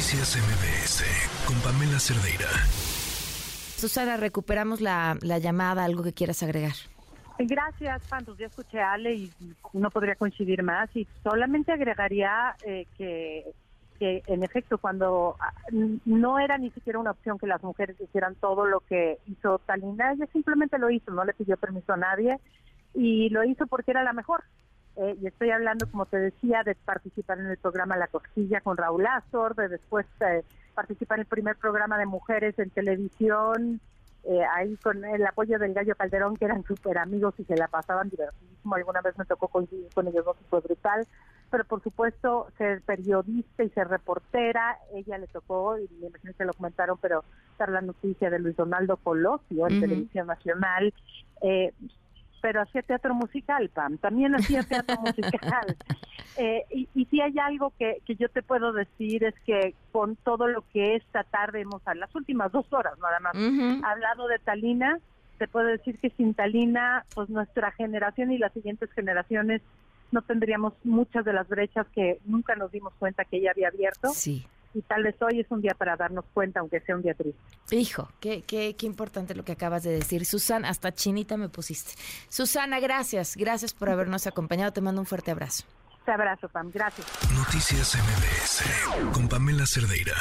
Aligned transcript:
Noticias 0.00 0.34
MBS 0.34 1.04
con 1.46 1.56
Pamela 1.60 1.98
Cerdeira. 1.98 2.48
Susana, 3.76 4.16
recuperamos 4.16 4.80
la, 4.80 5.18
llamada, 5.20 5.84
algo 5.84 6.02
que 6.02 6.14
quieras 6.14 6.42
agregar. 6.42 6.72
Gracias, 7.38 8.08
Pan. 8.08 8.24
Pues 8.24 8.38
ya 8.38 8.46
escuché 8.46 8.80
a 8.80 8.94
Ale 8.94 9.12
y 9.12 9.30
no 9.74 9.90
podría 9.90 10.14
coincidir 10.14 10.62
más. 10.62 10.88
Y 10.96 11.06
solamente 11.22 11.72
agregaría 11.72 12.56
eh, 12.64 12.86
que, 12.96 13.44
que, 13.98 14.22
en 14.26 14.42
efecto, 14.42 14.78
cuando 14.78 15.36
ah, 15.38 15.52
no 16.06 16.38
era 16.38 16.56
ni 16.56 16.70
siquiera 16.70 16.98
una 16.98 17.10
opción 17.10 17.36
que 17.36 17.46
las 17.46 17.62
mujeres 17.62 18.00
hicieran 18.00 18.36
todo 18.36 18.64
lo 18.64 18.80
que 18.80 19.18
hizo 19.26 19.58
Talina, 19.66 20.12
ella 20.12 20.26
simplemente 20.32 20.78
lo 20.78 20.88
hizo, 20.88 21.10
no 21.10 21.26
le 21.26 21.34
pidió 21.34 21.58
permiso 21.58 21.92
a 21.92 21.98
nadie 21.98 22.40
y 22.94 23.28
lo 23.28 23.44
hizo 23.44 23.66
porque 23.66 23.90
era 23.90 24.02
la 24.02 24.14
mejor. 24.14 24.44
Eh, 24.96 25.16
y 25.20 25.26
estoy 25.26 25.50
hablando, 25.50 25.86
como 25.90 26.06
te 26.06 26.18
decía, 26.18 26.62
de 26.64 26.74
participar 26.74 27.38
en 27.38 27.46
el 27.46 27.56
programa 27.56 27.96
La 27.96 28.08
Cosquilla 28.08 28.60
con 28.60 28.76
Raúl 28.76 29.06
Azor, 29.06 29.54
de 29.54 29.68
después 29.68 30.06
eh, 30.20 30.42
participar 30.74 31.18
en 31.18 31.22
el 31.22 31.26
primer 31.26 31.56
programa 31.56 31.98
de 31.98 32.06
mujeres 32.06 32.58
en 32.58 32.70
televisión, 32.70 33.80
eh, 34.24 34.42
ahí 34.54 34.76
con 34.76 35.04
el 35.04 35.24
apoyo 35.26 35.58
del 35.58 35.72
Gallo 35.72 35.94
Calderón, 35.94 36.36
que 36.36 36.44
eran 36.44 36.64
súper 36.64 36.98
amigos 36.98 37.34
y 37.38 37.44
se 37.44 37.56
la 37.56 37.68
pasaban 37.68 38.10
divertidísimo. 38.10 38.74
Alguna 38.74 39.00
vez 39.00 39.16
me 39.16 39.24
tocó 39.24 39.48
coincidir 39.48 39.88
con 39.94 40.08
ellos 40.08 40.24
dos 40.24 40.36
y 40.40 40.44
fue 40.50 40.60
brutal. 40.60 41.06
Pero 41.50 41.64
por 41.64 41.82
supuesto, 41.82 42.46
ser 42.58 42.80
periodista 42.82 43.64
y 43.64 43.70
ser 43.70 43.88
reportera, 43.88 44.78
ella 44.94 45.18
le 45.18 45.26
tocó, 45.26 45.78
y 45.78 45.88
me 46.00 46.06
imagino 46.06 46.32
que 46.38 46.44
lo 46.44 46.52
comentaron, 46.52 46.96
pero 46.98 47.24
dar 47.58 47.70
la 47.70 47.80
noticia 47.80 48.30
de 48.30 48.38
Luis 48.38 48.56
Donaldo 48.56 48.96
Colosio 48.98 49.66
en 49.66 49.80
Televisión 49.80 50.28
Nacional. 50.28 50.94
Eh, 51.42 51.72
pero 52.40 52.62
hacía 52.62 52.82
teatro 52.82 53.14
musical, 53.14 53.68
Pam, 53.68 53.98
también 53.98 54.34
hacía 54.34 54.62
teatro 54.62 54.96
musical. 55.00 55.76
Eh, 56.36 56.64
y, 56.70 56.88
y 56.94 57.04
si 57.06 57.20
hay 57.20 57.38
algo 57.38 57.72
que, 57.78 58.02
que 58.06 58.16
yo 58.16 58.28
te 58.28 58.42
puedo 58.42 58.72
decir 58.72 59.24
es 59.24 59.34
que 59.46 59.74
con 59.92 60.16
todo 60.16 60.48
lo 60.48 60.64
que 60.72 60.96
esta 60.96 61.24
tarde 61.24 61.60
hemos, 61.60 61.82
en 61.86 62.00
las 62.00 62.14
últimas 62.14 62.52
dos 62.52 62.72
horas 62.72 62.98
nada 62.98 63.20
más, 63.20 63.34
hablado 63.84 64.28
de 64.28 64.38
Talina, 64.38 64.98
te 65.38 65.48
puedo 65.48 65.66
decir 65.66 65.98
que 65.98 66.10
sin 66.10 66.34
Talina, 66.34 67.04
pues 67.14 67.28
nuestra 67.30 67.72
generación 67.72 68.32
y 68.32 68.38
las 68.38 68.52
siguientes 68.52 68.90
generaciones 68.92 69.62
no 70.12 70.22
tendríamos 70.22 70.74
muchas 70.84 71.24
de 71.24 71.32
las 71.32 71.48
brechas 71.48 71.86
que 71.94 72.18
nunca 72.24 72.56
nos 72.56 72.72
dimos 72.72 72.92
cuenta 72.98 73.24
que 73.24 73.38
ella 73.38 73.52
había 73.52 73.68
abierto. 73.68 74.08
Sí 74.08 74.46
y 74.74 74.82
tal 74.82 75.02
vez 75.02 75.16
hoy 75.20 75.40
es 75.40 75.46
un 75.50 75.60
día 75.60 75.74
para 75.74 75.96
darnos 75.96 76.24
cuenta, 76.32 76.60
aunque 76.60 76.80
sea 76.80 76.96
un 76.96 77.02
día 77.02 77.14
triste. 77.14 77.40
Hijo, 77.70 78.08
qué, 78.20 78.42
qué, 78.42 78.76
qué 78.76 78.86
importante 78.86 79.34
lo 79.34 79.44
que 79.44 79.52
acabas 79.52 79.82
de 79.82 79.90
decir. 79.90 80.24
Susana, 80.24 80.68
hasta 80.68 80.92
chinita 80.92 81.36
me 81.36 81.48
pusiste. 81.48 81.92
Susana, 82.28 82.80
gracias, 82.80 83.36
gracias 83.36 83.74
por 83.74 83.90
habernos 83.90 84.26
acompañado. 84.26 84.72
Te 84.72 84.80
mando 84.80 85.00
un 85.00 85.06
fuerte 85.06 85.30
abrazo. 85.30 85.64
Un 86.06 86.12
abrazo, 86.12 86.48
Pam, 86.48 86.70
gracias. 86.72 87.06
Noticias 87.36 87.96
MBS 87.96 89.12
con 89.12 89.28
Pamela 89.28 89.64
Cerdeira. 89.66 90.14